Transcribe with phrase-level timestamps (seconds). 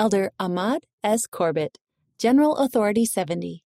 [0.00, 1.26] Elder Ahmad S.
[1.26, 1.76] Corbitt,
[2.18, 3.64] General Authority 70.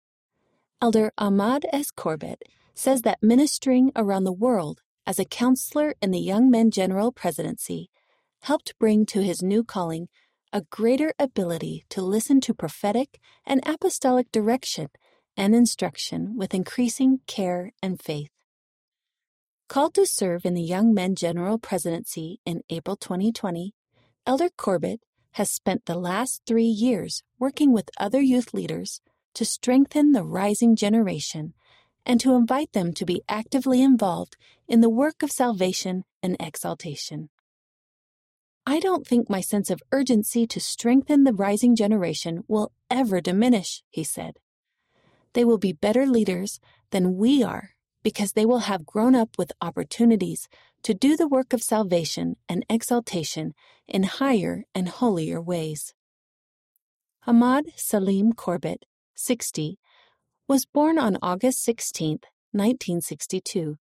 [0.81, 1.89] Elder Ahmad S.
[1.89, 2.41] Corbitt
[2.73, 7.89] says that ministering around the world as a counselor in the Young Men General Presidency
[8.41, 10.09] helped bring to his new calling
[10.51, 14.89] a greater ability to listen to prophetic and apostolic direction
[15.37, 18.31] and instruction with increasing care and faith.
[19.69, 23.73] Called to serve in the Young Men General Presidency in April 2020,
[24.25, 24.99] Elder Corbitt
[25.37, 29.01] has spent the last three years working with other youth leaders
[29.35, 31.53] to strengthen the rising generation
[32.07, 34.35] and to invite them to be actively involved
[34.67, 37.29] in the work of salvation and exaltation.
[38.65, 43.83] I don't think my sense of urgency to strengthen the rising generation will ever diminish,
[43.91, 44.39] he said.
[45.33, 49.51] They will be better leaders than we are because they will have grown up with
[49.61, 50.49] opportunities
[50.87, 53.53] to do the work of salvation and exaltation
[53.89, 55.93] in higher and holier ways.
[57.27, 58.83] Ahmad Salim Corbitt,
[59.13, 59.79] 60,
[60.47, 62.19] was born on August 16,
[62.53, 63.75] 1962,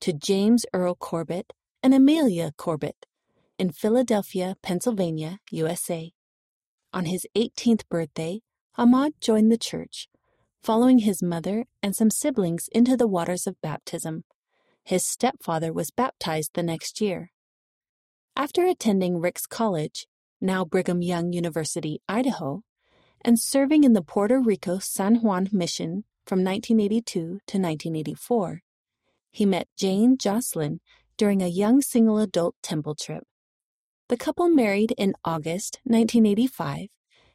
[0.00, 1.50] to James Earl Corbitt
[1.82, 3.04] and Amelia Corbitt
[3.58, 6.10] in Philadelphia, Pennsylvania, USA.
[6.90, 8.40] On his 18th birthday,
[8.78, 10.08] Ahmad joined the church
[10.62, 14.24] following his mother and some siblings into the waters of baptism.
[14.86, 17.32] His stepfather was baptized the next year.
[18.36, 20.06] After attending Ricks College,
[20.40, 22.62] now Brigham Young University, Idaho,
[23.20, 28.62] and serving in the Puerto Rico San Juan Mission from 1982 to 1984,
[29.32, 30.78] he met Jane Jocelyn
[31.16, 33.24] during a young single adult temple trip.
[34.08, 36.90] The couple married in August 1985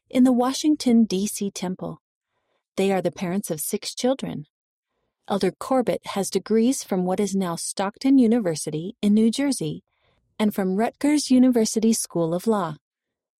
[0.09, 1.51] in the Washington, D.C.
[1.51, 2.01] temple.
[2.77, 4.45] They are the parents of six children.
[5.31, 9.81] Elder Corbitt has degrees from what is now Stockton University in New Jersey
[10.37, 12.75] and from Rutgers University School of Law.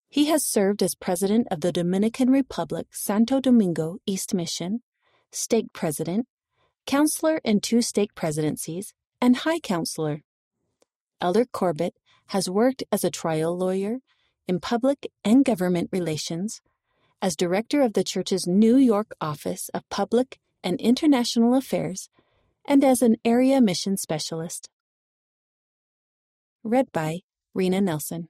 [0.08, 4.84] He has served as president of the Dominican Republic Santo Domingo East Mission,
[5.34, 6.28] stake president,
[6.88, 10.22] counselor in two stake presidencies, and high counselor.
[11.20, 11.98] Elder Corbitt
[12.28, 13.98] has worked as a trial lawyer
[14.48, 16.62] in public and government relations,
[17.22, 22.10] as director of the church's New York office of public and international affairs,
[22.68, 24.70] and as an area mission specialist.
[26.64, 27.22] Read by
[27.54, 28.30] Rena Nelson.